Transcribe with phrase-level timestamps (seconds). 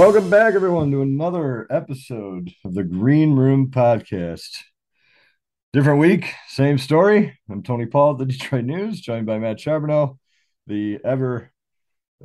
[0.00, 4.62] Welcome back, everyone, to another episode of the Green Room Podcast.
[5.74, 7.38] Different week, same story.
[7.50, 10.18] I'm Tony Paul, at the Detroit News, joined by Matt Charbonneau,
[10.66, 11.52] the ever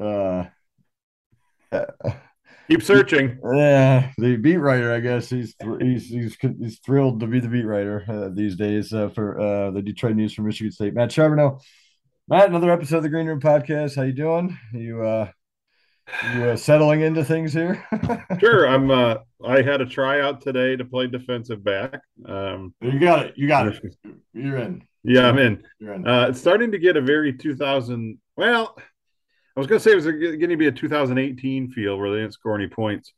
[0.01, 0.46] uh,
[2.69, 3.39] Keep searching.
[3.43, 7.65] Yeah, the beat writer, I guess he's he's he's, he's thrilled to be the beat
[7.65, 10.93] writer uh, these days uh, for uh, the Detroit News from Michigan State.
[10.93, 11.60] Matt Charbonneau,
[12.29, 13.97] Matt, another episode of the Green Room Podcast.
[13.97, 14.57] How you doing?
[14.71, 15.32] You uh,
[16.33, 17.83] you uh, settling into things here?
[18.39, 18.68] sure.
[18.68, 18.91] I'm.
[18.91, 22.00] Uh, I had a tryout today to play defensive back.
[22.25, 23.33] Um, you got it.
[23.37, 23.96] You got it.
[24.33, 24.83] You're in.
[25.04, 25.63] Yeah, I'm in.
[25.79, 26.07] You're in.
[26.07, 28.18] Uh, it's starting to get a very 2000.
[28.37, 28.75] Well,
[29.55, 32.17] I was going to say it was going to be a 2018 feel where they
[32.17, 33.13] didn't score any points.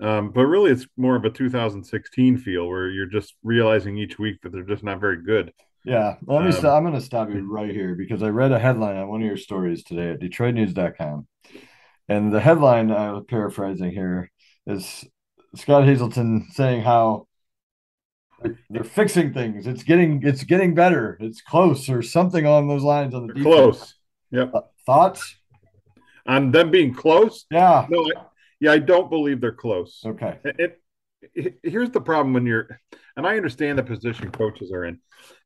[0.00, 4.40] Um, but really, it's more of a 2016 feel where you're just realizing each week
[4.42, 5.52] that they're just not very good.
[5.84, 6.16] Yeah.
[6.26, 6.46] Let me.
[6.46, 9.08] Um, st- I'm going to stop you right here because I read a headline on
[9.08, 11.26] one of your stories today at DetroitNews.com,
[12.12, 14.30] and the headline I was paraphrasing here
[14.66, 15.04] is
[15.56, 17.26] Scott Hazelton saying how
[18.70, 19.66] they're fixing things.
[19.66, 21.16] It's getting it's getting better.
[21.20, 23.94] It's close or something along those lines on the close.
[24.30, 24.54] Yep.
[24.54, 25.36] Uh, thoughts?
[26.26, 27.46] on them being close.
[27.50, 27.86] Yeah.
[27.88, 28.22] No, I,
[28.60, 30.02] yeah, I don't believe they're close.
[30.04, 30.38] Okay.
[30.44, 30.80] It,
[31.34, 32.80] it, here's the problem when you're,
[33.16, 34.98] and I understand the position coaches are in,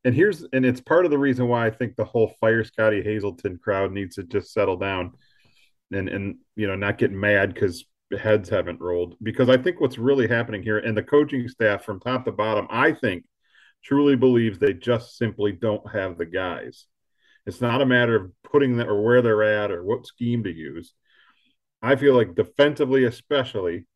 [0.04, 3.02] and here's, and it's part of the reason why I think the whole fire Scottie
[3.02, 5.12] Hazelton crowd needs to just settle down,
[5.92, 7.84] and and you know not get mad because
[8.18, 12.00] heads haven't rolled because I think what's really happening here and the coaching staff from
[12.00, 13.24] top to bottom, I think,
[13.82, 16.86] truly believes they just simply don't have the guys.
[17.46, 20.52] It's not a matter of putting them or where they're at or what scheme to
[20.52, 20.92] use.
[21.82, 23.86] I feel like defensively, especially,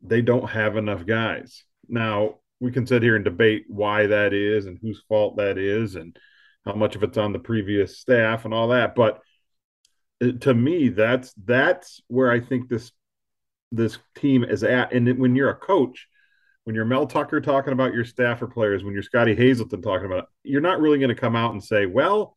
[0.00, 1.64] they don't have enough guys.
[1.88, 5.96] Now, we can sit here and debate why that is and whose fault that is
[5.96, 6.16] and
[6.64, 8.94] how much of it's on the previous staff and all that.
[8.94, 9.20] But
[10.20, 12.92] to me, that's that's where I think this
[13.72, 14.92] this team is at.
[14.92, 16.08] And when you're a coach,
[16.64, 20.06] when you're Mel Tucker talking about your staff or players, when you're Scottie Hazelton talking
[20.06, 22.36] about it, you're not really going to come out and say, well,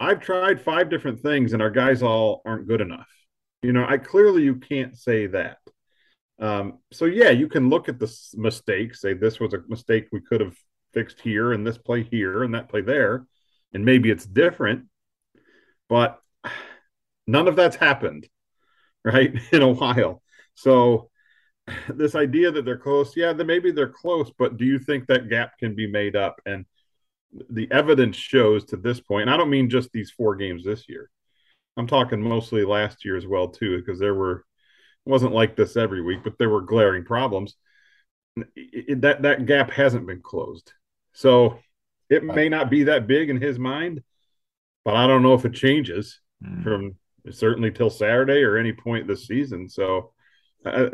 [0.00, 3.08] I've tried five different things and our guys all aren't good enough.
[3.62, 5.58] You know, I clearly you can't say that.
[6.38, 10.20] Um, so yeah, you can look at the mistakes, say this was a mistake we
[10.20, 10.56] could have
[10.92, 13.26] fixed here and this play here and that play there,
[13.72, 14.86] and maybe it's different,
[15.88, 16.18] but
[17.26, 18.28] none of that's happened,
[19.04, 19.34] right?
[19.52, 20.22] In a while.
[20.54, 21.10] So
[21.88, 25.28] this idea that they're close, yeah, then maybe they're close, but do you think that
[25.28, 26.40] gap can be made up?
[26.46, 26.66] And
[27.50, 30.88] the evidence shows to this point, and I don't mean just these four games this
[30.88, 31.10] year.
[31.76, 34.44] I'm talking mostly last year as well too, because there were
[35.06, 37.56] it wasn't like this every week, but there were glaring problems.
[38.54, 40.72] It, that that gap hasn't been closed,
[41.12, 41.58] so
[42.08, 44.02] it may not be that big in his mind,
[44.84, 46.62] but I don't know if it changes mm.
[46.62, 46.96] from
[47.30, 49.68] certainly till Saturday or any point this season.
[49.68, 50.12] So.
[50.64, 50.90] Uh,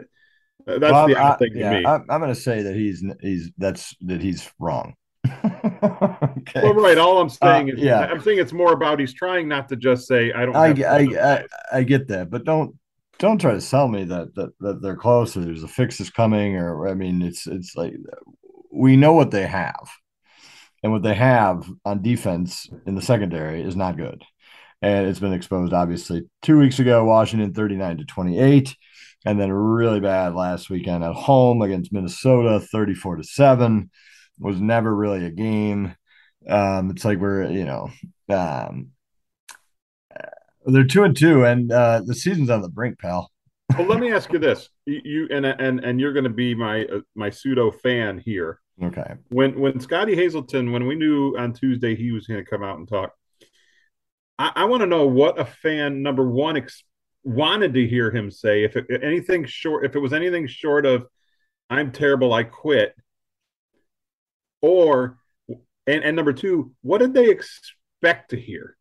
[0.67, 1.85] that's well, the I, thing yeah, to me.
[1.87, 4.95] I, I'm going to say that he's he's that's that he's wrong.
[5.27, 6.63] okay.
[6.63, 6.99] Well, right.
[6.99, 9.77] All I'm saying uh, is, yeah, I'm saying it's more about he's trying not to
[9.77, 10.57] just say I don't.
[10.57, 12.77] I I, I, I get that, but don't
[13.19, 16.11] don't try to sell me that that that they're close or there's a fix is
[16.11, 17.95] coming or I mean it's it's like
[18.73, 19.91] we know what they have,
[20.83, 24.25] and what they have on defense in the secondary is not good,
[24.83, 27.05] and it's been exposed obviously two weeks ago.
[27.05, 28.77] Washington 39 to 28
[29.27, 33.91] and then really bad last weekend at home against Minnesota, 34 to 7
[34.41, 35.95] was never really a game.
[36.49, 37.91] Um, it's like we're you know
[38.31, 38.89] um,
[40.65, 43.31] they're two and two, and uh, the season's on the brink, pal.
[43.79, 46.85] well, let me ask you this: you and and and you're going to be my
[46.87, 48.61] uh, my pseudo fan here.
[48.83, 49.15] Okay.
[49.29, 52.79] When when Scottie Hazelton, when we knew on Tuesday he was going to come out
[52.79, 53.13] and talk,
[54.41, 56.83] I, I want to know what a fan number one ex-
[57.23, 58.65] wanted to hear him say.
[58.65, 61.07] If it, anything short, if it was anything short of
[61.69, 62.95] "I'm terrible, I quit,"
[64.63, 65.19] or
[65.87, 68.77] and, and number two, what did they expect to hear?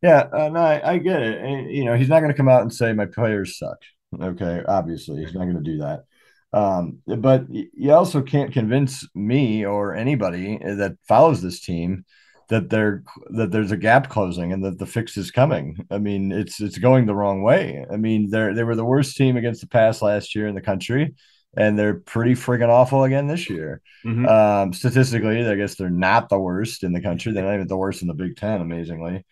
[0.00, 1.38] Yeah, uh, no, I, I, get it.
[1.40, 3.78] And, you know, he's not going to come out and say my players suck.
[4.20, 6.04] Okay, obviously, he's not going to do that.
[6.52, 12.04] Um, but you also can't convince me or anybody that follows this team
[12.52, 15.84] that they're that there's a gap closing and that the fix is coming.
[15.90, 17.84] I mean, it's it's going the wrong way.
[17.90, 20.60] I mean, they're they were the worst team against the pass last year in the
[20.60, 21.14] country
[21.56, 23.82] and they're pretty friggin' awful again this year.
[24.04, 24.26] Mm-hmm.
[24.26, 27.32] Um, statistically, I guess they're not the worst in the country.
[27.32, 29.24] They're not even the worst in the Big Ten, amazingly.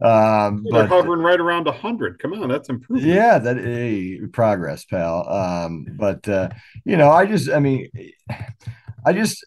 [0.00, 2.18] Um, they're but, hovering right around hundred.
[2.18, 3.12] Come on, that's improvement.
[3.12, 5.28] Yeah, that a progress, pal.
[5.28, 6.50] Um, but uh,
[6.84, 7.90] you know, I just, I mean,
[9.06, 9.44] I just,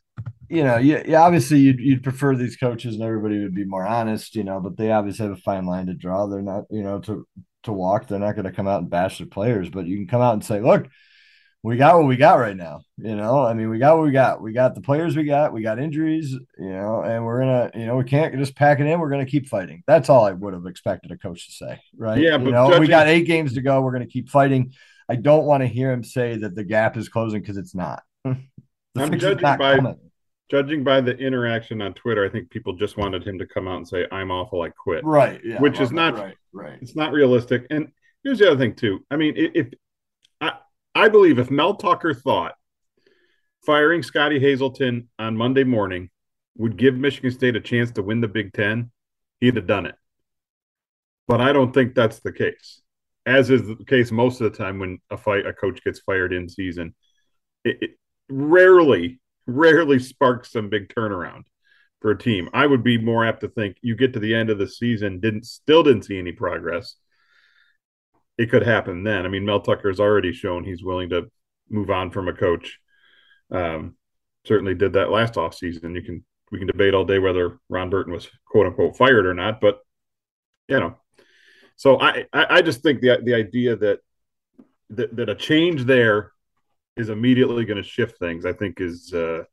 [0.50, 3.86] you know, yeah, yeah obviously you'd, you'd prefer these coaches and everybody would be more
[3.86, 6.28] honest, you know, but they obviously have a fine line to draw.
[6.28, 7.28] They're not, you know, to
[7.64, 8.08] to walk.
[8.08, 10.34] They're not going to come out and bash their players, but you can come out
[10.34, 10.88] and say, look
[11.64, 12.82] we got what we got right now.
[12.98, 14.42] You know, I mean, we got what we got.
[14.42, 15.52] We got the players we got.
[15.52, 16.32] We got injuries.
[16.32, 19.00] You know, and we're gonna, you know, we can't just pack it in.
[19.00, 19.84] We're gonna keep fighting.
[19.86, 22.22] That's all I would have expected a coach to say, right?
[22.22, 23.82] Yeah, you but know, judging- we got eight games to go.
[23.82, 24.74] We're gonna keep fighting.
[25.10, 28.04] I don't want to hear him say that the gap is closing because it's not.
[28.26, 28.48] I'm
[28.96, 30.00] judging not by- coming.
[30.50, 33.78] Judging by the interaction on Twitter, I think people just wanted him to come out
[33.78, 36.80] and say, "I'm awful, I quit." right, yeah, which is not- right, right.
[36.82, 37.68] It's not realistic.
[37.70, 37.92] And
[38.24, 39.06] here's the other thing too.
[39.12, 39.68] I mean, i- if
[40.40, 40.58] I
[40.96, 42.56] I believe if Mel Tucker thought
[43.66, 46.10] firing Scottie Hazelton on Monday morning
[46.58, 48.92] would give Michigan State a chance to win the Big Ten,
[49.42, 49.96] he'd have done it.
[51.28, 52.82] But I don't think that's the case.
[53.26, 56.32] As is the case most of the time when a fight a coach gets fired
[56.32, 56.96] in season,
[57.66, 57.92] it, it
[58.30, 61.44] rarely, rarely sparks some big turnaround
[62.02, 62.50] for a team.
[62.54, 65.20] I would be more apt to think you get to the end of the season,
[65.20, 66.96] didn't still didn't see any progress.
[68.38, 69.26] It could happen then.
[69.26, 71.32] I mean, Mel Tucker has already shown he's willing to
[71.70, 72.80] move on from a coach.
[73.50, 73.96] Um,
[74.46, 75.96] certainly did that last offseason.
[75.96, 79.34] You can we can debate all day whether Ron Burton was quote unquote fired or
[79.34, 79.80] not, but
[80.68, 80.98] you know.
[81.78, 84.00] So I I, I just think the the idea that
[84.92, 86.32] that, that a change there
[86.98, 89.44] is immediately going to shift things, I think is uh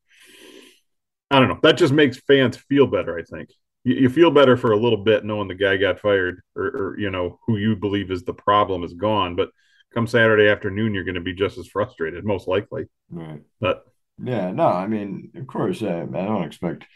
[1.31, 1.58] I don't know.
[1.62, 3.50] That just makes fans feel better, I think.
[3.82, 6.99] You, you feel better for a little bit knowing the guy got fired or, or
[6.99, 9.50] you know who you believe is the problem is gone, but
[9.93, 12.85] come Saturday afternoon you're going to be just as frustrated most likely.
[13.11, 13.43] Right.
[13.61, 13.85] But
[14.23, 16.87] Yeah, no, I mean, of course, I, I don't expect,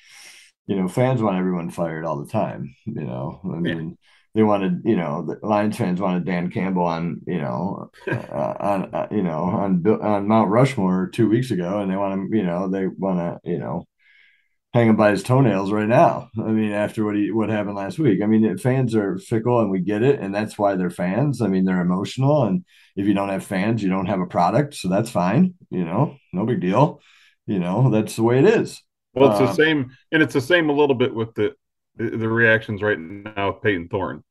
[0.66, 2.74] you know, fans want everyone fired all the time.
[2.84, 3.90] You know, I Yeah.
[4.38, 8.94] They wanted, you know, the Lions fans wanted Dan Campbell on, you know, uh, on,
[8.94, 12.44] uh, you know, on on Mount Rushmore two weeks ago, and they want him, you
[12.44, 13.86] know, they want to, you know,
[14.74, 16.30] hang him by his toenails right now.
[16.38, 18.22] I mean, after what he what happened last week.
[18.22, 21.40] I mean, fans are fickle, and we get it, and that's why they're fans.
[21.42, 22.64] I mean, they're emotional, and
[22.96, 25.54] if you don't have fans, you don't have a product, so that's fine.
[25.70, 27.00] You know, no big deal.
[27.46, 28.82] You know, that's the way it is.
[29.14, 31.54] Well, it's the Um, same, and it's the same a little bit with the
[31.96, 34.22] the the reactions right now with Payton Thorne.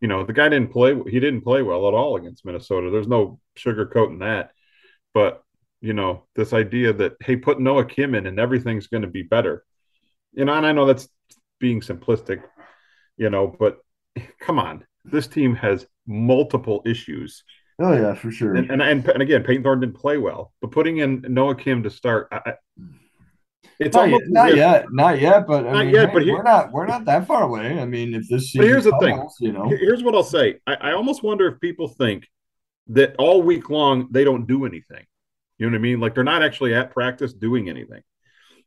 [0.00, 2.90] You know, the guy didn't play; he didn't play well at all against Minnesota.
[2.90, 4.50] There's no sugarcoating that.
[5.12, 5.42] But
[5.80, 9.22] you know, this idea that hey, put Noah Kim in and everything's going to be
[9.22, 9.64] better.
[10.32, 11.08] You know, and I know that's
[11.58, 12.42] being simplistic.
[13.16, 13.78] You know, but
[14.40, 17.44] come on, this team has multiple issues.
[17.80, 18.54] Oh yeah, for sure.
[18.54, 21.84] And, and and and again, Payton Thorne didn't play well, but putting in Noah Kim
[21.84, 22.52] to start, I, I,
[23.78, 26.22] it's not yet, almost not yet, not yet, but I Not mean, yet, hey, but
[26.22, 27.78] here- we're not we're not that far away.
[27.80, 29.26] I mean, if this But here's the thing.
[29.40, 30.56] you know, Here's what I'll say.
[30.66, 32.26] I, I almost wonder if people think
[32.88, 35.04] that all week long they don't do anything.
[35.58, 36.00] You know what I mean?
[36.00, 38.02] Like they're not actually at practice doing anything.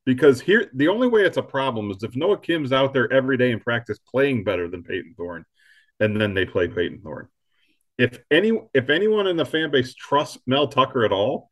[0.05, 3.37] Because here, the only way it's a problem is if Noah Kim's out there every
[3.37, 5.45] day in practice playing better than Payton Thorne,
[5.99, 7.27] and then they play Payton Thorne.
[7.99, 11.50] If any, if anyone in the fan base trusts Mel Tucker at all,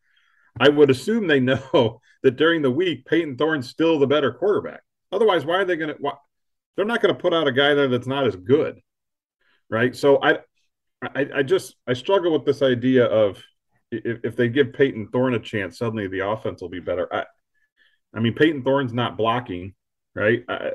[0.58, 4.80] I would assume they know that during the week Payton Thorne's still the better quarterback.
[5.12, 6.12] Otherwise, why are they going to?
[6.76, 8.80] They're not going to put out a guy there that's not as good,
[9.68, 9.94] right?
[9.94, 10.38] So I,
[11.02, 13.42] I, I just I struggle with this idea of
[13.90, 17.12] if, if they give Payton Thorne a chance, suddenly the offense will be better.
[17.12, 17.24] I,
[18.14, 19.74] I mean, Payton Thorne's not blocking,
[20.14, 20.44] right?
[20.48, 20.72] I,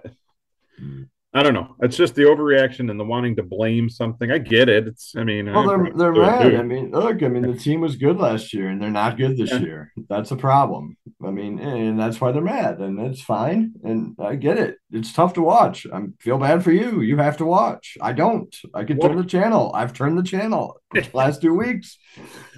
[0.81, 1.09] Mm.
[1.35, 1.75] I don't know.
[1.81, 4.31] It's just the overreaction and the wanting to blame something.
[4.31, 4.87] I get it.
[4.87, 6.55] It's I mean, well, they're they're it mad.
[6.55, 9.35] I mean, look, I mean, the team was good last year, and they're not good
[9.35, 9.59] this Yeah.
[9.59, 9.91] year.
[10.07, 10.95] That's a problem.
[11.21, 13.73] I mean, and that's why they're mad, and it's fine.
[13.83, 14.77] And I get it.
[14.91, 15.85] It's tough to watch.
[15.91, 17.01] I feel bad for you.
[17.01, 17.97] You have to watch.
[18.01, 18.55] I don't.
[18.73, 19.71] I can turn the channel.
[19.75, 21.97] I've turned the channel the last two weeks.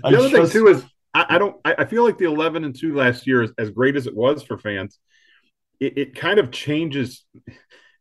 [0.04, 0.84] I the other thing too is
[1.16, 3.72] I, I don't I, I feel like the 11 and 2 last year is as
[3.72, 5.00] great as it was for fans
[5.80, 7.26] it, it kind of changes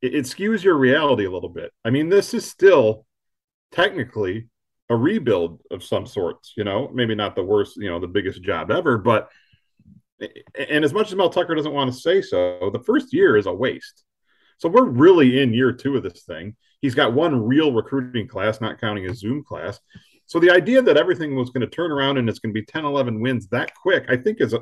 [0.07, 1.73] it, it skews your reality a little bit.
[1.85, 3.07] I mean this is still
[3.73, 4.49] technically
[4.89, 8.41] a rebuild of some sorts you know maybe not the worst you know the biggest
[8.41, 9.29] job ever but
[10.57, 13.47] and as much as mel tucker doesn't want to say so the first year is
[13.47, 14.05] a waste.
[14.59, 16.57] So we're really in year two of this thing.
[16.81, 19.79] He's got one real recruiting class not counting his zoom class.
[20.27, 22.65] So the idea that everything was going to turn around and it's going to be
[22.65, 24.55] 10, 11 wins that quick, I think is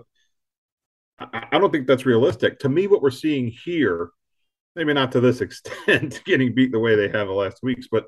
[1.18, 2.58] I don't think that's realistic.
[2.60, 4.10] To me, what we're seeing here,
[4.76, 8.06] maybe not to this extent, getting beat the way they have the last weeks, but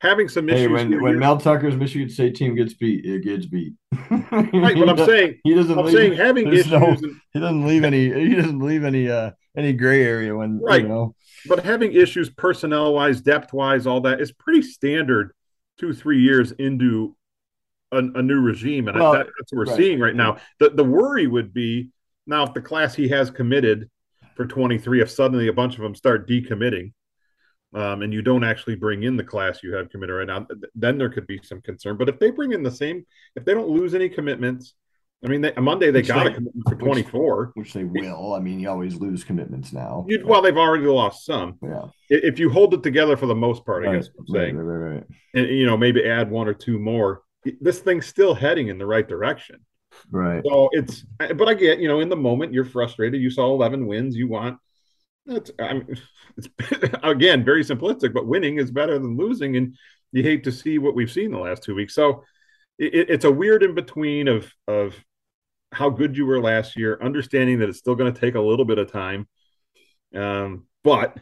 [0.00, 0.60] having some issues.
[0.62, 3.74] Hey, when, when Mel Tucker's Michigan State team gets beat, it gets beat.
[4.10, 5.78] right, but I'm saying, he doesn't.
[5.78, 8.12] I'm leave, saying having issues, no- and, he doesn't leave any.
[8.28, 9.10] He doesn't leave any.
[9.10, 10.80] Uh, any gray area when Right.
[10.80, 11.14] you know.
[11.46, 15.34] but having issues personnel wise, depth wise, all that is pretty standard.
[15.78, 17.14] Two, three years into
[17.90, 19.76] a, a new regime, and I- that, that's what we're right.
[19.76, 20.38] seeing right now.
[20.58, 21.90] The the worry would be
[22.26, 23.90] now if the class he has committed
[24.34, 26.92] for 23, if suddenly a bunch of them start decommitting,
[27.74, 30.60] um, and you don't actually bring in the class you have committed right now, th-
[30.74, 31.96] then there could be some concern.
[31.96, 34.74] But if they bring in the same, if they don't lose any commitments,
[35.24, 37.52] I mean, they, Monday they Which got they- a commitment for 24.
[37.54, 38.34] which they will.
[38.34, 40.04] I mean, you always lose commitments now.
[40.08, 41.58] You, well, they've already lost some.
[41.62, 44.56] yeah, If you hold it together for the most part, I right, guess I'm saying,
[44.56, 47.22] right, right, and you know, maybe add one or two more,
[47.60, 49.60] this thing's still heading in the right direction.
[50.10, 50.42] Right.
[50.44, 53.20] So it's, but I get, you know, in the moment you're frustrated.
[53.20, 54.16] You saw 11 wins.
[54.16, 54.58] You want,
[55.26, 55.96] that's, I mean,
[56.36, 56.48] it's
[57.02, 59.76] again very simplistic, but winning is better than losing, and
[60.12, 61.94] you hate to see what we've seen the last two weeks.
[61.94, 62.24] So
[62.78, 64.94] it, it's a weird in between of of
[65.72, 68.66] how good you were last year, understanding that it's still going to take a little
[68.66, 69.26] bit of time.
[70.14, 71.16] Um, but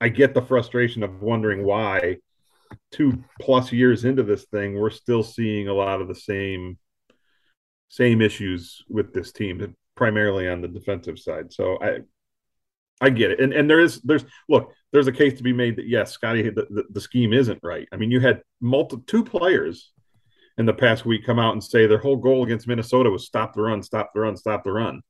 [0.00, 2.18] I get the frustration of wondering why
[2.92, 6.78] two plus years into this thing, we're still seeing a lot of the same
[7.94, 11.52] same issues with this team, primarily on the defensive side.
[11.52, 11.98] So I
[13.00, 13.40] I get it.
[13.40, 16.42] And and there is there's look, there's a case to be made that yes, Scottie
[16.42, 17.86] the, the, the scheme isn't right.
[17.92, 19.92] I mean, you had multi two players
[20.58, 23.54] in the past week come out and say their whole goal against Minnesota was stop
[23.54, 25.00] the run, stop the run, stop the run.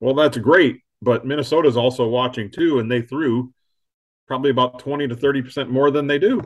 [0.00, 3.54] Well, that's great, but Minnesota's also watching too, and they threw
[4.28, 6.42] probably about 20 to 30% more than they do.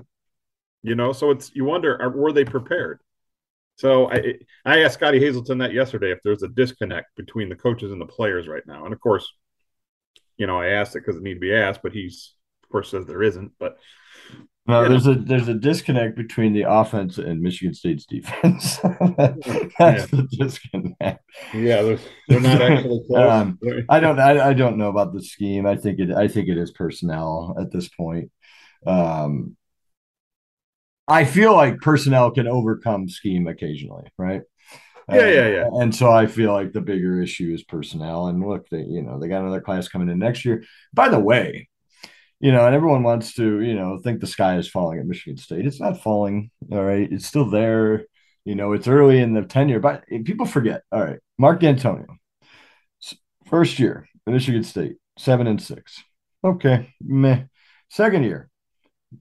[0.82, 3.00] You know, so it's you wonder are, were they prepared?
[3.80, 4.34] So I
[4.66, 8.06] I asked Scottie Hazelton that yesterday if there's a disconnect between the coaches and the
[8.06, 8.84] players right now.
[8.84, 9.26] And of course,
[10.36, 12.90] you know, I asked it because it needed to be asked, but he's of course
[12.90, 13.52] says there isn't.
[13.58, 13.78] But
[14.66, 18.76] No, there's a there's a disconnect between the offense and Michigan State's defense.
[19.78, 20.06] That's Yeah.
[20.10, 21.24] the disconnect.
[21.54, 23.00] yeah, they're, they're not actually.
[23.16, 23.58] Um,
[23.88, 25.64] I don't I, I don't know about the scheme.
[25.66, 28.30] I think it I think it is personnel at this point.
[28.86, 29.56] Um,
[31.10, 34.42] I feel like personnel can overcome scheme occasionally, right?
[35.10, 35.68] Yeah, yeah, yeah.
[35.72, 38.28] And so I feel like the bigger issue is personnel.
[38.28, 40.62] And look, they you know they got another class coming in next year.
[40.94, 41.68] By the way,
[42.38, 45.36] you know, and everyone wants to you know think the sky is falling at Michigan
[45.36, 45.66] State.
[45.66, 46.50] It's not falling.
[46.70, 48.04] All right, it's still there.
[48.44, 50.82] You know, it's early in the tenure, but people forget.
[50.92, 52.06] All right, Mark Dantonio,
[53.46, 56.02] first year at Michigan State, seven and six.
[56.44, 57.44] Okay, meh.
[57.88, 58.48] Second year,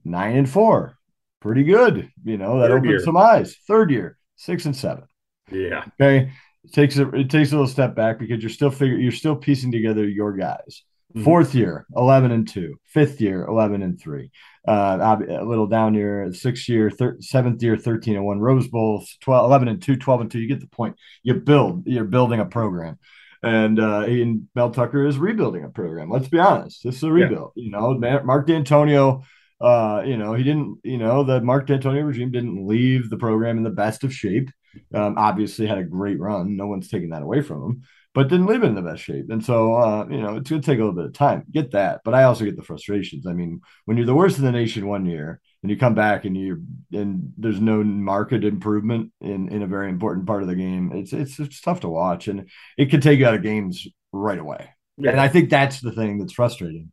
[0.04, 0.96] nine and four,
[1.40, 2.10] pretty good.
[2.24, 3.00] You know that Third opened year.
[3.00, 3.56] some eyes.
[3.66, 5.04] Third year, six and seven.
[5.50, 5.84] yeah.
[6.00, 6.30] Okay,
[6.64, 9.36] it takes a it takes a little step back because you're still figure you're still
[9.36, 10.82] piecing together your guys.
[11.16, 11.24] Mhm.
[11.24, 12.76] Fourth year, eleven and two.
[12.84, 14.30] Fifth year, eleven and three.
[14.68, 16.32] Uh, a little down year.
[16.32, 18.38] Sixth year, thir- seventh year, thirteen and one.
[18.38, 20.38] Rose Bowl, 12, 11 and two, 12 and two.
[20.38, 20.94] You get the point.
[21.24, 21.86] You build.
[21.86, 22.98] You're building a program,
[23.42, 26.10] and uh, Ian Bell Tucker is rebuilding a program.
[26.10, 26.84] Let's be honest.
[26.84, 27.52] This is a rebuild.
[27.56, 29.22] You know, Mark Dantonio.
[29.60, 30.78] Uh, you know, he didn't.
[30.82, 34.50] You know, the Mark Dantonio regime didn't leave the program in the best of shape.
[34.94, 36.56] Um, obviously had a great run.
[36.56, 37.82] No one's taking that away from him,
[38.14, 39.26] but didn't leave it in the best shape.
[39.28, 41.44] And so, uh, you know, it's going to take a little bit of time.
[41.50, 42.00] Get that.
[42.04, 43.26] But I also get the frustrations.
[43.26, 46.24] I mean, when you're the worst in the nation one year and you come back
[46.24, 46.62] and you
[46.92, 51.12] and there's no market improvement in in a very important part of the game, it's
[51.12, 52.48] it's it's tough to watch and
[52.78, 54.70] it can take you out of games right away.
[54.96, 55.10] Yeah.
[55.10, 56.92] And I think that's the thing that's frustrating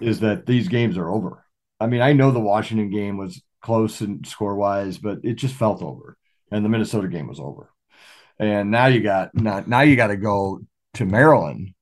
[0.00, 1.41] is that these games are over.
[1.82, 5.54] I mean, I know the Washington game was close and score wise, but it just
[5.54, 6.16] felt over.
[6.50, 7.70] And the Minnesota game was over.
[8.38, 10.60] And now you got now, now you got to go
[10.94, 11.74] to Maryland,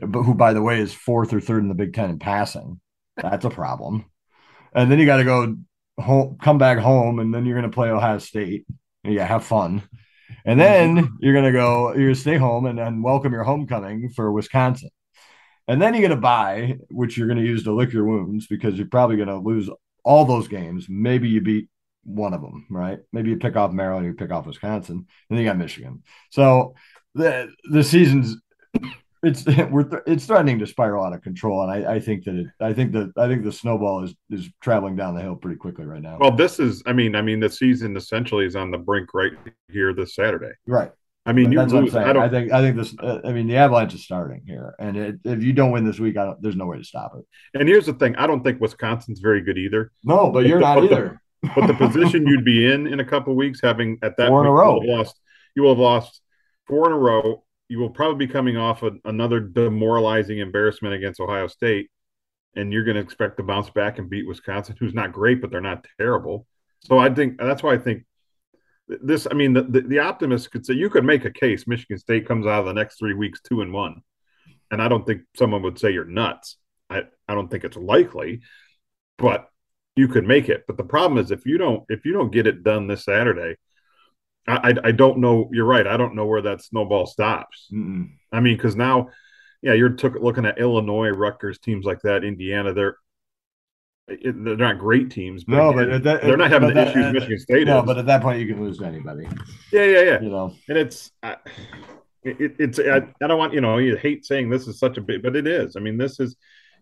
[0.00, 2.80] but who by the way is fourth or third in the Big Ten in passing.
[3.16, 4.04] That's a problem.
[4.72, 5.56] And then you got to go
[5.98, 8.64] home, come back home, and then you're going to play Ohio State.
[9.04, 9.82] And yeah, have fun.
[10.44, 13.44] And then you're going to go, you're going to stay home and then welcome your
[13.44, 14.90] homecoming for Wisconsin.
[15.68, 18.46] And then you're going to buy, which you're going to use to lick your wounds
[18.46, 19.70] because you're probably going to lose
[20.04, 20.86] all those games.
[20.88, 21.68] Maybe you beat
[22.04, 22.98] one of them, right?
[23.12, 26.02] Maybe you pick off Maryland, you pick off Wisconsin, and then you got Michigan.
[26.30, 26.74] So
[27.14, 28.36] the the season's
[29.22, 32.34] it's we're th- it's threatening to spiral out of control, and I, I think that
[32.34, 35.56] it I think that I think the snowball is is traveling down the hill pretty
[35.56, 36.18] quickly right now.
[36.20, 39.32] Well, this is, I mean, I mean, the season essentially is on the brink right
[39.70, 40.52] here this Saturday.
[40.66, 40.92] right.
[41.28, 42.16] I mean, you That's what I'm saying.
[42.16, 42.94] I I, think I think this.
[42.98, 45.98] Uh, I mean, the Avalanche is starting here, and it, if you don't win this
[46.00, 47.24] week, I don't, there's no way to stop it.
[47.58, 49.92] and here's the thing: I don't think Wisconsin's very good either.
[50.04, 51.22] No, but you're But not the- either.
[51.54, 54.40] But the position you'd be in in a couple of weeks, having at that Four
[54.40, 54.80] in a point, row.
[54.82, 55.20] you will have lost.
[55.54, 56.20] You will have lost
[56.66, 57.44] four in a row.
[57.68, 61.90] You will probably be coming off a, another demoralizing embarrassment against Ohio State,
[62.56, 65.50] and you're going to expect to bounce back and beat Wisconsin, who's not great, but
[65.50, 66.46] they're not terrible.
[66.80, 68.04] So I think that's why I think
[68.88, 69.26] this.
[69.30, 72.26] I mean, the, the, the optimist could say you could make a case Michigan State
[72.26, 74.02] comes out of the next three weeks two and one,
[74.70, 76.56] and I don't think someone would say you're nuts.
[76.90, 78.40] I I don't think it's likely,
[79.18, 79.48] but
[79.96, 80.64] you could make it.
[80.66, 83.56] But the problem is if you don't if you don't get it done this Saturday,
[84.46, 85.48] I I, I don't know.
[85.52, 85.86] You're right.
[85.86, 87.68] I don't know where that snowball stops.
[87.72, 88.10] Mm-mm.
[88.32, 89.08] I mean, because now,
[89.62, 92.72] yeah, you're took, looking at Illinois, Rutgers, teams like that, Indiana.
[92.72, 92.96] They're
[94.08, 95.44] it, they're not great teams.
[95.44, 97.66] But no, but that, they're not having the that, issues Michigan State.
[97.66, 97.86] No, is.
[97.86, 99.28] but at that point, you can lose to anybody.
[99.72, 100.20] Yeah, yeah, yeah.
[100.20, 101.10] You know, and it's.
[101.22, 101.36] Uh,
[102.24, 105.00] it, it's I, I, don't want you know you hate saying this is such a
[105.00, 106.36] big but it is i mean this is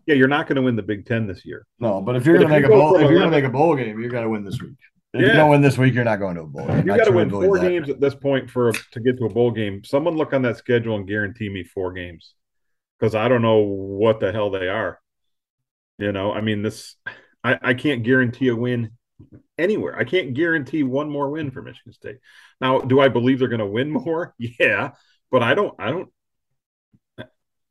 [0.05, 2.37] yeah you're not going to win the big ten this year no but if you're
[2.37, 4.23] going to make a bowl if you're going to make a bowl game you're going
[4.23, 4.77] to win this week
[5.13, 5.27] if yeah.
[5.27, 7.11] you don't win this week you're not going to a bowl game you got to
[7.11, 7.69] win four that.
[7.69, 10.57] games at this point for to get to a bowl game someone look on that
[10.57, 12.33] schedule and guarantee me four games
[12.99, 14.99] because i don't know what the hell they are
[15.97, 16.95] you know i mean this
[17.43, 18.91] I, I can't guarantee a win
[19.57, 19.97] anywhere.
[19.97, 22.17] I can't guarantee one more win for Michigan State.
[22.61, 24.33] Now, do I believe they're going to win more?
[24.59, 24.91] Yeah,
[25.31, 25.75] but I don't.
[25.79, 26.09] I don't.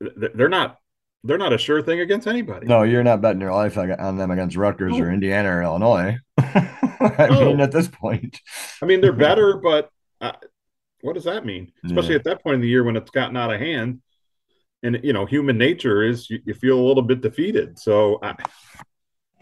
[0.01, 0.79] They're not.
[1.25, 2.67] They're not a sure thing against anybody.
[2.67, 6.19] No, you're not betting your life on them against Rutgers or Indiana or Illinois.
[6.39, 7.47] I no.
[7.47, 8.41] mean, at this point,
[8.81, 9.91] I mean they're better, but
[10.21, 10.33] uh,
[11.01, 11.73] what does that mean?
[11.85, 12.17] Especially yeah.
[12.17, 14.01] at that point in the year when it's gotten out of hand,
[14.83, 17.79] and you know, human nature is you, you feel a little bit defeated.
[17.79, 18.35] So, I,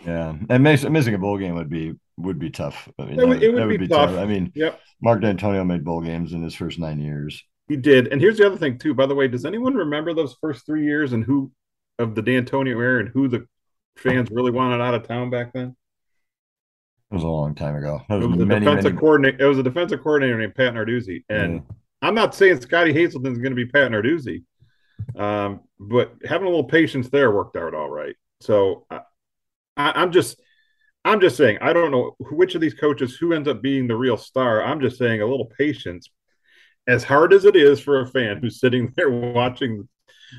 [0.04, 2.88] yeah, and missing a bowl game would be would be tough.
[2.98, 4.10] I mean, it, would, it would, would be, be tough.
[4.10, 4.18] tough.
[4.18, 4.80] I mean, yep.
[5.02, 7.42] Mark Dantonio made bowl games in his first nine years.
[7.68, 8.08] He did.
[8.08, 8.94] And here's the other thing too.
[8.94, 11.50] By the way, does anyone remember those first three years and who
[11.98, 13.46] of the Dantonio era and who the
[13.96, 15.74] fans really wanted out of town back then?
[17.10, 18.02] It was a long time ago.
[18.10, 18.96] It was, it was a defensive many...
[18.96, 19.44] coordinator.
[19.44, 21.60] It was a defensive coordinator named Pat Narduzzi, and yeah.
[22.02, 24.42] I'm not saying Scottie Hazelton is going to be Pat Narduzzi,
[25.16, 28.16] um, but having a little patience there worked out all right.
[28.40, 29.00] So I,
[29.76, 30.40] I'm just
[31.04, 33.96] I'm just saying, I don't know which of these coaches who ends up being the
[33.96, 34.62] real star.
[34.62, 36.08] I'm just saying a little patience.
[36.86, 39.88] As hard as it is for a fan who's sitting there watching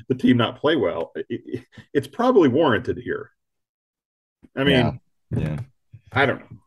[0.08, 3.30] the team not play well, it, it's probably warranted here.
[4.56, 5.38] I mean, yeah.
[5.38, 5.60] yeah.
[6.12, 6.58] I don't know.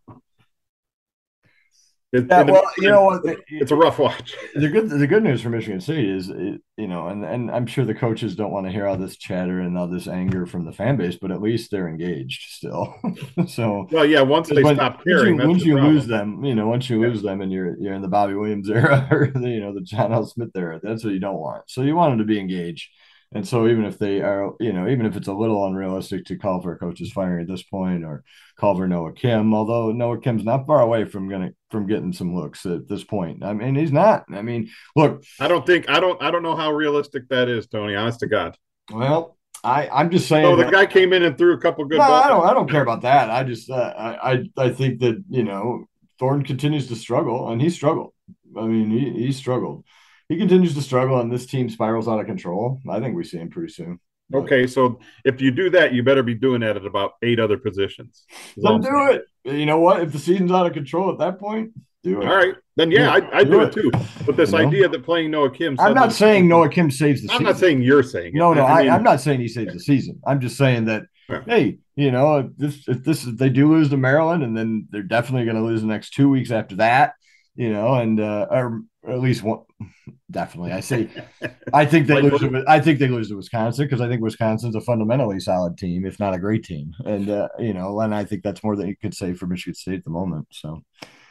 [2.11, 3.21] It, yeah, well, you know what?
[3.49, 4.33] It's a rough watch.
[4.55, 7.85] The good, the good news for Michigan State is, you know, and and I'm sure
[7.85, 10.71] the coaches don't want to hear all this chatter and all this anger from the
[10.71, 12.95] fan base, but at least they're engaged still.
[13.47, 16.67] so, well, yeah, once they stop caring, once you, once you lose them, you know,
[16.67, 17.09] once you yeah.
[17.09, 19.81] lose them, and you're you're in the Bobby Williams era or the, you know the
[19.81, 20.25] John L.
[20.25, 21.69] Smith era, that's what you don't want.
[21.69, 22.89] So you want them to be engaged.
[23.31, 26.37] And so even if they are, you know, even if it's a little unrealistic to
[26.37, 28.23] call for a coach's firing at this point or
[28.57, 32.35] call for Noah Kim, although Noah Kim's not far away from gonna from getting some
[32.35, 33.43] looks at this point.
[33.43, 34.25] I mean, he's not.
[34.33, 37.67] I mean, look, I don't think I don't I don't know how realistic that is,
[37.67, 37.95] Tony.
[37.95, 38.57] Honest to God.
[38.91, 40.57] Well, I I'm just saying.
[40.57, 41.99] The guy came in and threw a couple good.
[41.99, 42.25] No, balls.
[42.25, 42.45] I don't.
[42.47, 43.29] I don't care about that.
[43.29, 45.85] I just uh, I, I I think that you know
[46.17, 48.13] Thorne continues to struggle, and he struggled.
[48.57, 49.85] I mean, he he struggled
[50.29, 53.37] he continues to struggle and this team spirals out of control, I think we see
[53.37, 53.99] him pretty soon.
[54.31, 57.57] Okay, so if you do that, you better be doing that at about eight other
[57.57, 58.25] positions.
[58.55, 59.25] Then do it.
[59.43, 60.01] You know what?
[60.01, 61.71] If the season's out of control at that point,
[62.03, 62.27] do it.
[62.27, 63.75] All right, then yeah, I, I do, do it.
[63.75, 63.81] it.
[63.81, 63.91] too.
[64.25, 67.27] But this you idea that playing Noah Kim, I'm not saying Noah Kim saves the.
[67.27, 67.31] Season.
[67.31, 67.45] I'm season.
[67.45, 68.35] not saying you're saying.
[68.35, 68.37] It.
[68.37, 70.21] No, no, I, am not saying he saves the season.
[70.27, 71.03] I'm just saying that.
[71.27, 71.41] Yeah.
[71.45, 74.87] Hey, you know, if this if this if they do lose to Maryland, and then
[74.91, 77.13] they're definitely going to lose the next two weeks after that,
[77.59, 79.63] you know, and uh, or at least one
[80.31, 80.71] definitely.
[80.71, 81.09] I say,
[81.73, 82.39] I think they lose.
[82.39, 86.05] To, I think they lose to Wisconsin because I think Wisconsin's a fundamentally solid team,
[86.05, 86.93] if not a great team.
[87.03, 89.75] And uh, you know, and I think that's more than you could say for Michigan
[89.75, 90.47] State at the moment.
[90.51, 90.81] So,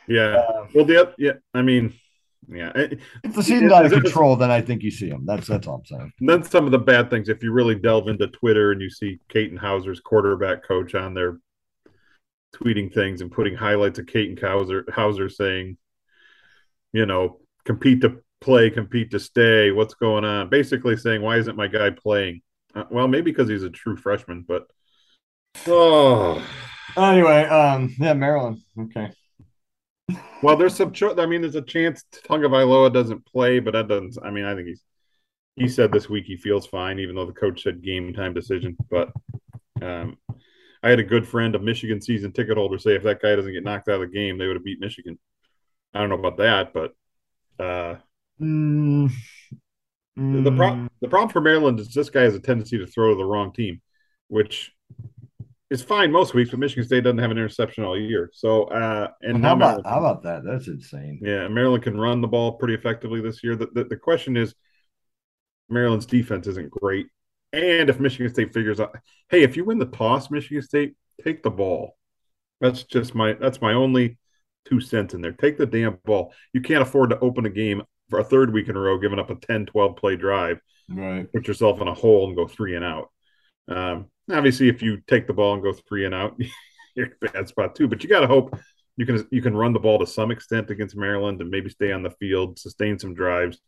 [0.07, 0.37] yeah.
[0.37, 1.95] Uh, well, the yeah, I mean,
[2.47, 2.73] yeah.
[2.75, 5.25] If the season's out of control, then I think you see them.
[5.25, 6.13] That's that's all I'm saying.
[6.21, 9.19] then some of the bad things, if you really delve into Twitter and you see
[9.31, 11.39] Katin Houser's quarterback coach on there
[12.55, 15.79] tweeting things and putting highlights of Katin Hauser, Houser saying,
[16.93, 19.71] you know, compete to play, compete to stay.
[19.71, 20.49] What's going on?
[20.49, 22.43] Basically saying, why isn't my guy playing?
[22.75, 24.67] Uh, well, maybe because he's a true freshman, but
[25.67, 26.45] oh.
[26.97, 28.59] Anyway, um, yeah, Maryland.
[28.79, 29.13] Okay.
[30.41, 30.93] Well, there's some.
[30.93, 34.17] Cho- I mean, there's a chance Tagovailoa doesn't play, but that doesn't.
[34.25, 34.85] I mean, I think he's.
[35.57, 38.77] He said this week he feels fine, even though the coach said game time decision.
[38.89, 39.11] But
[39.83, 40.17] um,
[40.83, 43.53] I had a good friend, a Michigan season ticket holder, say if that guy doesn't
[43.53, 45.19] get knocked out of the game, they would have beat Michigan.
[45.95, 46.95] I don't know about that, but
[47.63, 47.97] uh,
[48.41, 49.11] mm,
[50.17, 53.17] the problem the problem for Maryland is this guy has a tendency to throw to
[53.17, 53.81] the wrong team,
[54.29, 54.73] which
[55.71, 58.31] is fine most weeks, but Michigan State doesn't have an interception all year.
[58.33, 60.45] So, uh, and how about how about that?
[60.45, 61.21] That's insane.
[61.23, 63.57] Yeah, Maryland can run the ball pretty effectively this year.
[63.57, 64.55] The, the, the question is,
[65.69, 67.07] Maryland's defense isn't great,
[67.53, 68.97] and if Michigan State figures out,
[69.31, 71.97] hey, if you win the toss, Michigan State take the ball.
[72.61, 74.19] That's just my that's my only
[74.69, 75.33] two cents in there.
[75.33, 76.33] Take the damn ball.
[76.53, 79.19] You can't afford to open a game for a third week in a row, giving
[79.19, 80.61] up a 10, 12 play drive.
[80.89, 81.31] Right.
[81.33, 83.11] Put yourself in a hole and go three and out.
[83.69, 86.37] Um, obviously, if you take the ball and go three and out,
[86.95, 87.89] you're in a bad spot too.
[87.89, 88.59] But you got to hope
[88.97, 91.93] you can you can run the ball to some extent against Maryland and maybe stay
[91.93, 93.61] on the field, sustain some drives,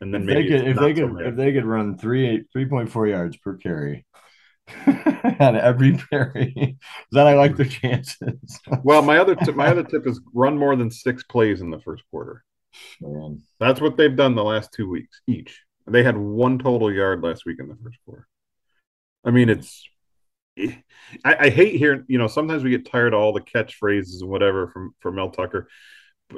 [0.00, 2.66] and then if maybe they could, if they could if they could run three three
[2.66, 4.06] point four yards per carry
[5.40, 6.76] on every parry.
[7.12, 8.60] then I like their chances.
[8.82, 11.80] well, my other tip, my other tip is run more than six plays in the
[11.80, 12.44] first quarter.
[13.00, 13.42] Man.
[13.58, 15.62] That's what they've done the last two weeks each.
[15.86, 18.26] They had one total yard last week in the first quarter.
[19.24, 19.88] I mean, it's
[20.58, 20.76] I,
[21.24, 24.68] I, hate hearing, you know, sometimes we get tired of all the catchphrases and whatever
[24.68, 25.68] from from Mel Tucker,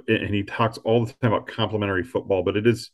[0.07, 2.91] and he talks all the time about complementary football, but it is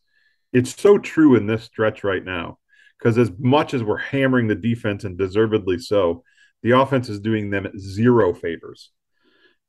[0.52, 2.58] it's so true in this stretch right now
[2.98, 6.24] because as much as we're hammering the defense and deservedly so,
[6.62, 8.90] the offense is doing them zero favors,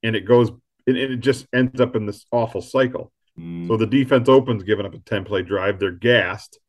[0.03, 0.51] and it goes
[0.88, 3.11] and it just ends up in this awful cycle.
[3.39, 3.67] Mm.
[3.67, 6.59] So the defense opens giving up a ten play drive, they're gassed,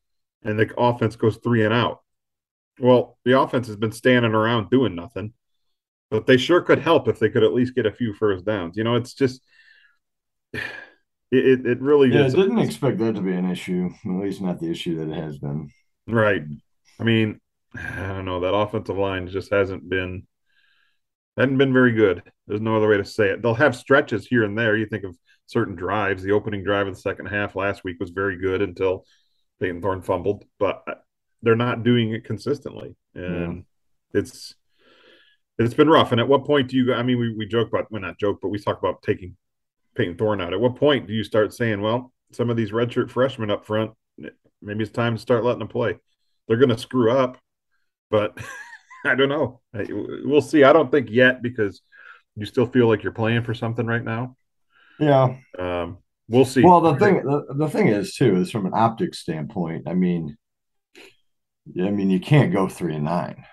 [0.42, 2.00] and the offense goes three and out.
[2.80, 5.32] Well, the offense has been standing around doing nothing,
[6.10, 8.76] but they sure could help if they could at least get a few first downs.
[8.76, 9.40] You know, it's just
[10.52, 12.24] it it really yeah.
[12.24, 15.22] I didn't expect that to be an issue, at least not the issue that it
[15.22, 15.70] has been.
[16.06, 16.42] Right.
[16.98, 17.40] I mean,
[17.74, 20.26] I don't know that offensive line just hasn't been
[21.36, 22.22] hadn't been very good.
[22.46, 23.42] There's no other way to say it.
[23.42, 24.76] They'll have stretches here and there.
[24.76, 25.16] You think of
[25.46, 26.22] certain drives.
[26.22, 29.04] The opening drive of the second half last week was very good until
[29.60, 30.82] Payton Thorne fumbled, but
[31.42, 33.64] they're not doing it consistently, and
[34.12, 34.20] yeah.
[34.20, 34.54] it's
[35.58, 36.12] it's been rough.
[36.12, 36.94] And at what point do you?
[36.94, 39.36] I mean, we we joke about well, not joke, but we talk about taking
[39.94, 40.52] Payton Thorne out.
[40.52, 43.92] At what point do you start saying, well, some of these redshirt freshmen up front,
[44.66, 45.96] maybe it's time to start letting them play.
[46.46, 47.38] They're going to screw up,
[48.10, 48.36] but
[49.06, 49.60] I don't know.
[49.72, 50.64] We'll see.
[50.64, 51.80] I don't think yet because
[52.34, 54.36] you still feel like you're playing for something right now.
[54.98, 55.36] Yeah.
[55.58, 55.98] Um,
[56.28, 56.62] we'll see.
[56.62, 59.88] Well, the thing the, the thing is too is from an optics standpoint.
[59.88, 60.36] I mean,
[61.80, 63.44] I mean, you can't go three and nine.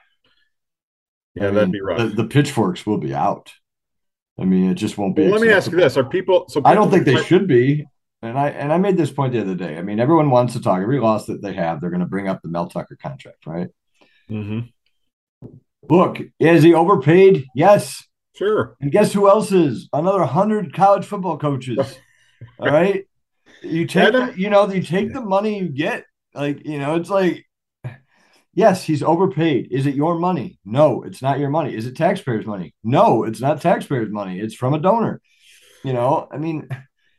[1.35, 1.97] Yeah, I that'd be rough.
[1.97, 3.51] The, the, pitchforks will be out.
[4.39, 5.23] I mean, it just won't be.
[5.23, 6.45] Well, let me ask you this: Are people?
[6.47, 7.85] So people I don't think they should be.
[8.23, 9.77] And I and I made this point the other day.
[9.77, 10.81] I mean, everyone wants to talk.
[10.81, 13.67] Every loss that they have, they're going to bring up the Mel Tucker contract, right?
[14.29, 15.47] Mm-hmm.
[15.89, 17.45] Look, is he overpaid?
[17.53, 18.03] Yes.
[18.35, 18.75] Sure.
[18.81, 19.89] And guess who else is?
[19.93, 21.97] Another hundred college football coaches.
[22.59, 23.05] All right.
[23.61, 26.05] You take, you know, you take the money you get.
[26.33, 27.45] Like, you know, it's like
[28.55, 29.69] Yes, he's overpaid.
[29.71, 30.59] Is it your money?
[30.63, 31.75] No, it's not your money.
[31.75, 32.75] Is it taxpayers' money?
[32.83, 34.39] No, it's not taxpayers' money.
[34.39, 35.21] It's from a donor.
[35.83, 36.69] You know, I mean,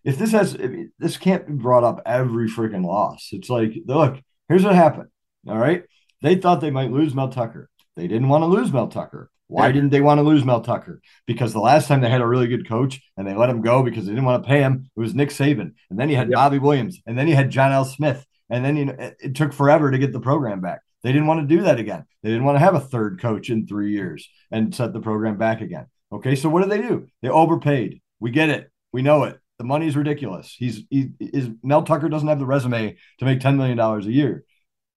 [0.04, 3.28] if this has, if this can't be brought up every freaking loss.
[3.32, 5.08] It's like, look, here's what happened.
[5.48, 5.84] All right.
[6.22, 7.68] They thought they might lose Mel Tucker.
[7.96, 9.30] They didn't want to lose Mel Tucker.
[9.46, 11.00] Why didn't they want to lose Mel Tucker?
[11.26, 13.82] Because the last time they had a really good coach and they let him go
[13.82, 15.74] because they didn't want to pay him, it was Nick Saban.
[15.90, 16.30] And then he had.
[16.30, 16.98] Bobby Williams.
[17.06, 17.84] And then he had John L.
[17.84, 18.24] Smith.
[18.50, 20.80] And then you know, it, it took forever to get the program back.
[21.02, 22.04] They didn't want to do that again.
[22.22, 25.36] They didn't want to have a third coach in three years and set the program
[25.36, 25.86] back again.
[26.10, 27.06] Okay, so what did they do?
[27.20, 28.00] They overpaid.
[28.20, 28.70] We get it.
[28.92, 29.38] We know it.
[29.58, 30.54] The money is ridiculous.
[30.58, 34.12] He's he is Mel Tucker doesn't have the resume to make ten million dollars a
[34.12, 34.44] year,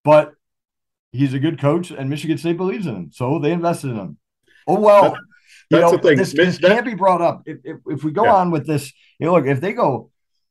[0.04, 0.34] but
[1.12, 4.18] he's a good coach, and Michigan State believes in him, so they invested in him.
[4.68, 5.18] Oh well, that's,
[5.70, 7.44] you know this, this can't be brought up.
[7.46, 8.36] If, if, if we go yeah.
[8.36, 10.10] on with this, you know, look, if they go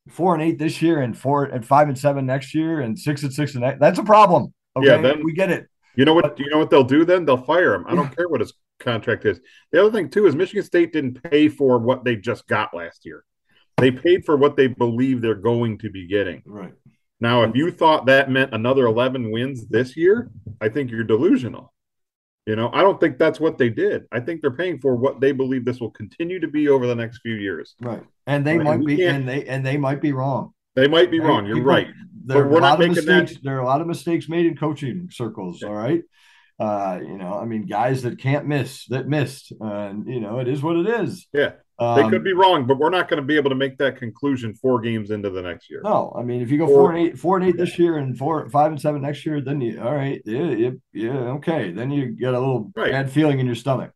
[0.08, 3.24] four and eight this year and four and five and seven next year and six
[3.24, 4.54] and six and eight, that's a problem.
[4.76, 5.66] Okay, yeah, then we get it.
[5.96, 6.22] You know what?
[6.22, 7.24] But, you know what they'll do then?
[7.24, 7.86] They'll fire him.
[7.88, 9.40] I don't care what his contract is.
[9.72, 13.04] The other thing too is Michigan State didn't pay for what they just got last
[13.04, 13.24] year.
[13.78, 16.42] They paid for what they believe they're going to be getting.
[16.46, 16.72] Right.
[17.20, 21.72] Now, if you thought that meant another 11 wins this year, I think you're delusional.
[22.46, 24.04] You know, I don't think that's what they did.
[24.12, 26.94] I think they're paying for what they believe this will continue to be over the
[26.94, 27.74] next few years.
[27.80, 28.02] Right.
[28.26, 28.78] And they right.
[28.78, 30.52] might be and they and they might be wrong.
[30.76, 31.46] They might be wrong.
[31.46, 31.88] You're People, right
[32.26, 33.34] there are a lot of mistakes.
[33.34, 33.42] That...
[33.42, 35.62] There are a lot of mistakes made in coaching circles.
[35.62, 35.68] Yeah.
[35.68, 36.02] All right.
[36.58, 40.48] Uh, you know, I mean, guys that can't miss that missed, and you know, it
[40.48, 41.26] is what it is.
[41.32, 43.76] Yeah, um, they could be wrong, but we're not going to be able to make
[43.78, 45.82] that conclusion four games into the next year.
[45.84, 47.98] No, I mean, if you go four, four and eight, four and eight this year,
[47.98, 51.72] and four, five and seven next year, then you all right, yeah, yeah, yeah okay,
[51.72, 52.92] then you get a little right.
[52.92, 53.92] bad feeling in your stomach,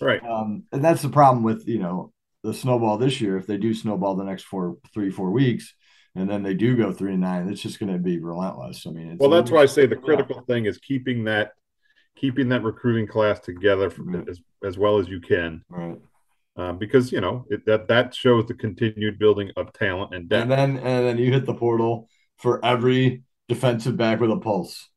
[0.00, 0.24] right?
[0.24, 2.12] Um, and that's the problem with you know
[2.44, 3.36] the snowball this year.
[3.36, 5.74] If they do snowball the next four, three, four weeks,
[6.14, 8.86] and then they do go three and nine, it's just going to be relentless.
[8.86, 11.50] I mean, well, that's why I say the critical thing is keeping that
[12.16, 15.98] keeping that recruiting class together from, as as well as you can, right?
[16.56, 20.42] Uh, because you know it, that that shows the continued building of talent and depth.
[20.42, 24.88] And then and then you hit the portal for every defensive back with a pulse.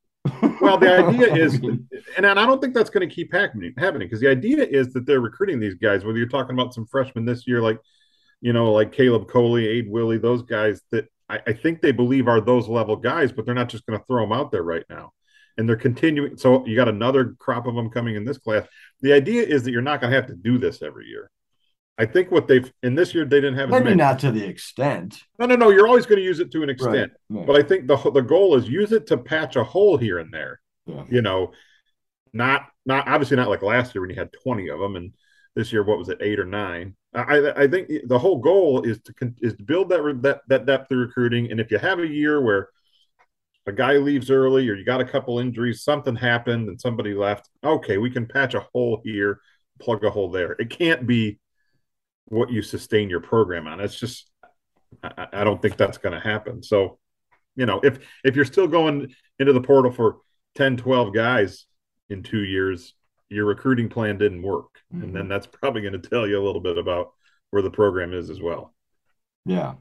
[0.61, 1.55] well, the idea is,
[2.17, 5.05] and I don't think that's going to keep happening happening because the idea is that
[5.05, 6.05] they're recruiting these guys.
[6.05, 7.79] Whether you're talking about some freshmen this year, like
[8.41, 12.27] you know, like Caleb Coley, Aid Willie, those guys that I, I think they believe
[12.27, 14.85] are those level guys, but they're not just going to throw them out there right
[14.89, 15.13] now.
[15.57, 16.37] And they're continuing.
[16.37, 18.67] So you got another crop of them coming in this class.
[19.01, 21.31] The idea is that you're not going to have to do this every year.
[21.97, 25.19] I think what they've in this year they didn't have maybe not to the extent.
[25.39, 25.69] No, no, no.
[25.69, 27.47] You're always going to use it to an extent, right, right.
[27.47, 30.31] but I think the the goal is use it to patch a hole here and
[30.31, 30.59] there.
[30.85, 31.03] Yeah.
[31.09, 31.53] You know,
[32.33, 35.13] not not obviously not like last year when you had 20 of them and
[35.55, 38.99] this year what was it eight or nine i i think the whole goal is
[39.01, 42.07] to is to build that that that depth of recruiting and if you have a
[42.07, 42.69] year where
[43.65, 47.49] a guy leaves early or you got a couple injuries something happened and somebody left
[47.63, 49.39] okay we can patch a hole here
[49.79, 51.39] plug a hole there it can't be
[52.27, 54.29] what you sustain your program on it's just
[55.03, 56.99] i, I don't think that's going to happen so
[57.55, 60.17] you know if if you're still going into the portal for
[60.55, 61.67] 10 12 guys
[62.09, 62.93] in two years,
[63.29, 64.81] your recruiting plan didn't work.
[64.93, 65.03] Mm-hmm.
[65.03, 65.29] And then mm-hmm.
[65.29, 67.11] that's probably going to tell you a little bit about
[67.51, 68.73] where the program is as well.
[69.45, 69.75] Yeah.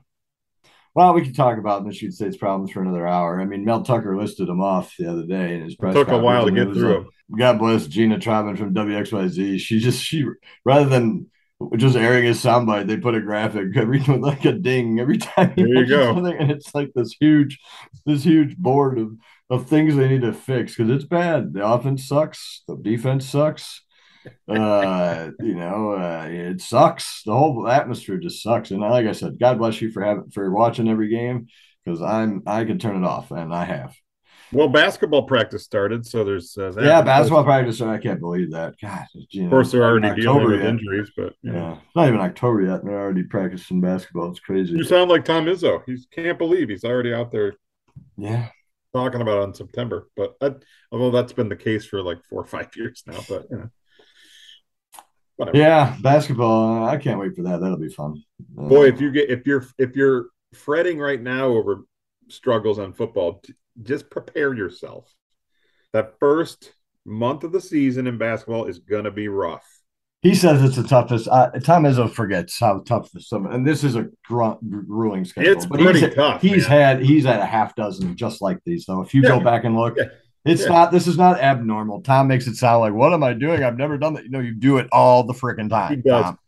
[0.95, 3.41] Well, we could talk about Michigan State's problems for another hour.
[3.41, 5.95] I mean, Mel Tucker listed them off the other day in his press.
[5.95, 7.09] It took a while to get through them.
[7.39, 9.59] God bless Jeanna Trotman from WXYZ.
[9.59, 10.25] She just she
[10.65, 11.31] rather than
[11.77, 15.55] just airing his soundbite, they put a graphic every like a ding every time.
[15.57, 16.12] There you go.
[16.12, 17.59] And it's like this huge,
[18.05, 19.16] this huge board of
[19.49, 21.53] of things they need to fix because it's bad.
[21.53, 22.62] The offense sucks.
[22.66, 23.83] The defense sucks.
[24.49, 27.23] Uh, you know, uh, it sucks.
[27.25, 28.73] The whole atmosphere just sucks.
[28.73, 31.47] And like I said, God bless you for having for watching every game
[31.85, 33.95] because I'm I can turn it off and I have.
[34.53, 37.81] Well, basketball practice started, so there's uh, yeah, basketball practice.
[37.81, 38.75] I can't believe that.
[38.81, 40.69] God, you know, of course they're already dealing with yet.
[40.69, 41.81] injuries, but yeah, know.
[41.85, 42.81] it's not even October yet.
[42.81, 44.31] and They're already practicing basketball.
[44.31, 44.75] It's crazy.
[44.75, 45.83] You sound like Tom Izzo.
[45.87, 47.55] He can't believe he's already out there.
[48.17, 48.49] Yeah,
[48.95, 50.09] talking about in September.
[50.17, 50.53] But I,
[50.93, 53.71] although that's been the case for like four or five years now, but you know.
[55.37, 55.59] Whatever.
[55.59, 56.87] Yeah, basketball.
[56.87, 57.61] I can't wait for that.
[57.61, 58.23] That'll be fun.
[58.49, 61.85] Boy, if you get if you're if you're fretting right now over
[62.29, 63.43] struggles on football,
[63.83, 65.12] just prepare yourself.
[65.93, 66.73] That first
[67.05, 69.67] month of the season in basketball is going to be rough.
[70.23, 71.29] He says it's the toughest.
[71.29, 75.53] Uh, Tom Izzo forgets how tough the summer, and this is a gr- grueling schedule.
[75.53, 76.43] It's but pretty he's, tough.
[76.43, 76.97] He's man.
[76.97, 79.03] had he's had a half dozen just like these, though.
[79.03, 79.29] If you yeah.
[79.29, 80.07] go back and look, yeah.
[80.45, 80.69] it's yeah.
[80.69, 80.91] not.
[80.91, 82.01] This is not abnormal.
[82.01, 83.62] Tom makes it sound like, "What am I doing?
[83.62, 85.95] I've never done that." You know, you do it all the freaking time.
[85.95, 86.25] He does.
[86.25, 86.39] Tom.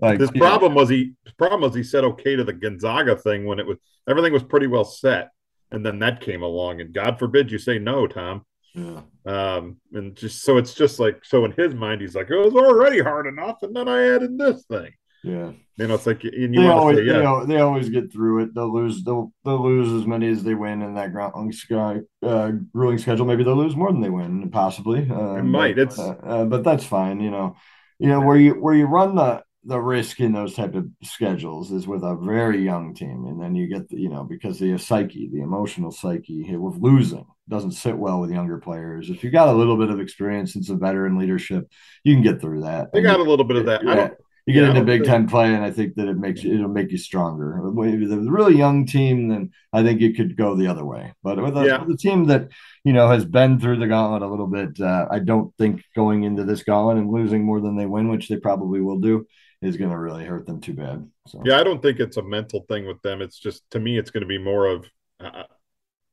[0.00, 0.80] Like, his problem know.
[0.80, 1.12] was he.
[1.24, 4.44] His problem was he said okay to the Gonzaga thing when it was everything was
[4.44, 5.30] pretty well set,
[5.70, 8.44] and then that came along, and God forbid you say no, Tom.
[8.74, 9.00] Yeah.
[9.26, 12.54] Um, and just so it's just like so in his mind, he's like, it was
[12.54, 14.92] already hard enough, and then I added this thing.
[15.24, 15.52] Yeah.
[15.76, 17.44] You know, it's like and you they always, say, yeah.
[17.46, 18.54] they, they, always get through it.
[18.54, 19.04] They'll lose.
[19.04, 23.26] They'll they'll lose as many as they win in that grueling, sky, uh, grueling schedule.
[23.26, 25.08] Maybe they'll lose more than they win, possibly.
[25.10, 25.76] Um, it might.
[25.76, 27.20] But, it's uh, uh, but that's fine.
[27.20, 27.56] You know,
[27.98, 31.72] you know where you where you run the the risk in those type of schedules
[31.72, 34.78] is with a very young team, and then you get the, you know because the
[34.78, 39.10] psyche, the emotional psyche of losing doesn't sit well with younger players.
[39.10, 41.70] If you got a little bit of experience and some veteran leadership,
[42.04, 42.90] you can get through that.
[42.94, 43.84] You got a little bit of that.
[43.84, 44.10] Yeah,
[44.48, 46.90] you get into Big Ten play, and I think that it makes you, it'll make
[46.90, 47.60] you stronger.
[47.70, 51.12] Maybe the really young team, then I think it could go the other way.
[51.22, 51.82] But with a, yeah.
[51.82, 52.48] with a team that
[52.82, 56.22] you know has been through the gauntlet a little bit, uh, I don't think going
[56.22, 59.26] into this gauntlet and losing more than they win, which they probably will do,
[59.60, 61.08] is going to really hurt them too bad.
[61.26, 61.42] So.
[61.44, 63.20] Yeah, I don't think it's a mental thing with them.
[63.20, 64.86] It's just to me, it's going to be more of
[65.20, 65.44] uh,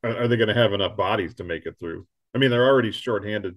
[0.03, 2.07] are they going to have enough bodies to make it through?
[2.33, 3.55] I mean, they're already shorthanded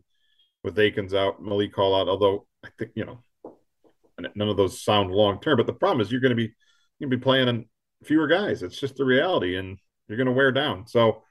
[0.62, 2.08] with Akins out, Malik Hall out.
[2.08, 3.22] Although I think you know
[4.34, 5.56] none of those sound long term.
[5.56, 6.54] But the problem is you're going to be
[6.98, 7.68] you're going to be playing
[8.04, 8.62] fewer guys.
[8.62, 10.86] It's just the reality, and you're going to wear down.
[10.86, 11.22] So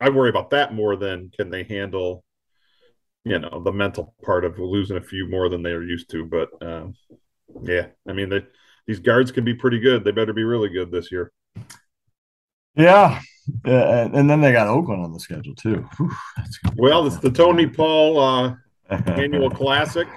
[0.00, 2.24] I worry about that more than can they handle
[3.24, 6.24] you know the mental part of losing a few more than they are used to.
[6.24, 6.94] But um,
[7.62, 8.44] yeah, I mean they,
[8.86, 10.04] these guards can be pretty good.
[10.04, 11.32] They better be really good this year.
[12.74, 13.20] Yeah,
[13.64, 15.88] yeah, and then they got Oakland on the schedule too.
[15.96, 16.10] Whew,
[16.76, 18.54] well, it's the Tony Paul uh,
[19.06, 20.08] annual classic.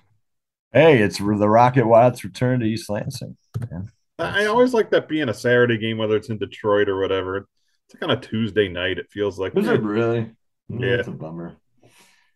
[0.71, 3.35] Hey, it's the Rocket Watts return to East Lansing.
[3.71, 3.89] Man.
[4.19, 7.37] I always like that being a Saturday game, whether it's in Detroit or whatever.
[7.37, 8.99] It's like on a Tuesday night.
[8.99, 9.55] It feels like.
[9.55, 10.31] Is it really?
[10.67, 11.55] Yeah, it's a bummer.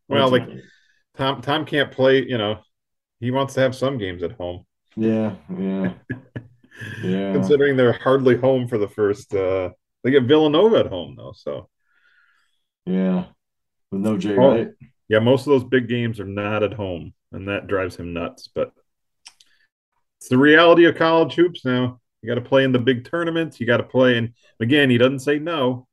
[0.07, 0.47] Well, like
[1.15, 2.25] Tom, Tom can't play.
[2.25, 2.59] You know,
[3.19, 4.65] he wants to have some games at home.
[4.95, 5.93] Yeah, yeah,
[7.03, 7.33] yeah.
[7.33, 9.33] Considering they're hardly home for the first.
[9.33, 9.71] uh
[10.03, 11.69] They get Villanova at home though, so.
[12.85, 13.25] Yeah,
[13.91, 14.69] with no Jay oh, Wright.
[15.07, 18.47] Yeah, most of those big games are not at home and that drives him nuts.
[18.47, 18.71] But
[20.19, 21.99] it's the reality of college hoops now.
[22.21, 23.59] You got to play in the big tournaments.
[23.59, 25.87] You got to play, and again, he doesn't say no.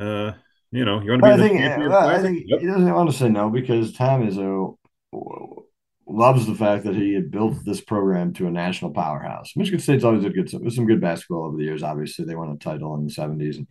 [0.00, 0.32] Uh,
[0.70, 1.32] you know, you want to be.
[1.32, 1.60] I think,
[1.92, 2.60] I think yep.
[2.60, 4.70] he doesn't want to say no because Tom is a
[6.08, 9.52] loves the fact that he had built this program to a national powerhouse.
[9.56, 11.82] Michigan State's always had good some good basketball over the years.
[11.82, 13.66] Obviously, they won a title in the seventies, and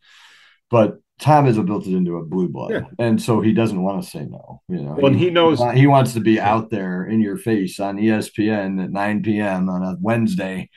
[0.69, 2.81] but Tom has built it into a blue blood, yeah.
[2.99, 4.61] and so he doesn't want to say no.
[4.69, 7.79] You know, when he, he, knows he wants to be out there in your face
[7.79, 9.69] on ESPN at 9 p.m.
[9.69, 10.69] on a Wednesday,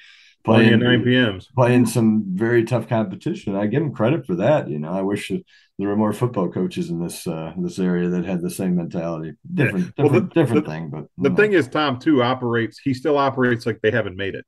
[0.44, 3.54] playing at nine PMs, playing some very tough competition.
[3.54, 4.68] I give him credit for that.
[4.68, 5.30] You know, I wish
[5.80, 9.32] there were more football coaches in this uh, this area that had the same mentality.
[9.52, 10.04] Different, yeah.
[10.04, 10.90] well, different, the, different the, thing.
[10.90, 11.36] But the know.
[11.36, 12.78] thing is, Tom too operates.
[12.78, 14.44] He still operates like they haven't made it,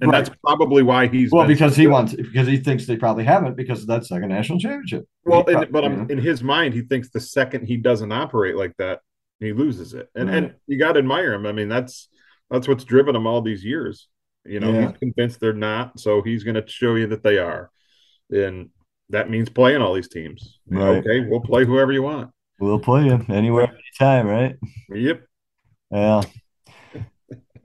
[0.00, 0.24] and right.
[0.24, 3.82] that's probably why he's well because he wants because he thinks they probably haven't because
[3.82, 5.04] of that second national championship.
[5.24, 9.00] Well, in, but in his mind, he thinks the second he doesn't operate like that,
[9.38, 10.36] he loses it, and right.
[10.36, 11.46] and you got to admire him.
[11.46, 12.08] I mean, that's
[12.50, 14.08] that's what's driven him all these years.
[14.44, 14.88] You know, yeah.
[14.88, 17.70] he's convinced they're not, so he's going to show you that they are,
[18.30, 18.70] and
[19.10, 20.58] that means playing all these teams.
[20.68, 20.98] Right.
[20.98, 22.30] Okay, we'll play whoever you want.
[22.58, 24.56] We'll play you anywhere, anytime, right?
[24.90, 25.26] Yep.
[25.90, 26.22] Yeah.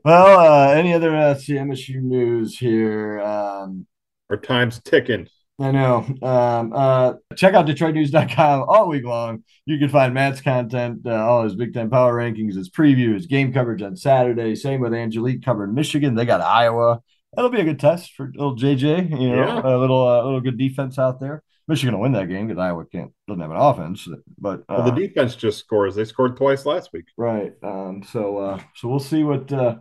[0.03, 3.21] well, uh, any other uh, CMSU news here?
[3.21, 3.85] Um,
[4.29, 5.27] Our time's ticking.
[5.59, 6.05] I know.
[6.21, 9.43] Um, uh, check out DetroitNews.com all week long.
[9.65, 13.51] You can find Matt's content, uh, all his Big Ten power rankings, his previews, game
[13.51, 14.55] coverage on Saturday.
[14.55, 16.15] Same with Angelique covering Michigan.
[16.15, 17.01] They got Iowa.
[17.33, 19.09] That'll be a good test for little JJ.
[19.11, 19.61] You know, yeah.
[19.63, 21.43] a little, uh, little good defense out there.
[21.69, 24.07] Michigan will win that game because Iowa can't doesn't have an offense.
[24.39, 25.93] But well, the uh, defense just scores.
[25.93, 27.05] They scored twice last week.
[27.15, 27.53] Right.
[27.61, 29.75] Um, so uh, so we'll see what uh,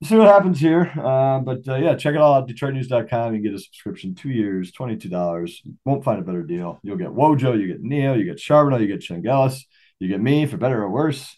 [0.00, 0.92] we'll see what happens here.
[0.96, 2.48] Uh, but uh, yeah, check it all out.
[2.48, 3.32] DetroitNews.com.
[3.32, 5.52] You get a subscription, two years, $22.
[5.84, 6.80] Won't find a better deal.
[6.82, 9.60] You'll get Wojo, you get Neil, you get Charboneau, you get Chengelis,
[10.00, 11.36] you get me for better or worse.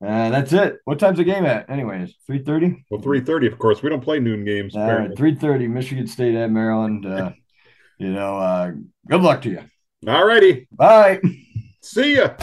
[0.00, 0.78] And that's it.
[0.84, 1.70] What time's the game at?
[1.70, 2.84] Anyways, 3.30?
[2.90, 3.82] Well, 3.30, of course.
[3.82, 4.76] We don't play noon games.
[4.76, 7.06] All right, 3.30, Michigan State at Maryland.
[7.06, 7.32] Uh,
[7.98, 8.72] you know, uh,
[9.08, 9.60] good luck to you.
[10.06, 10.68] All righty.
[10.70, 11.20] Bye.
[11.82, 12.36] See ya.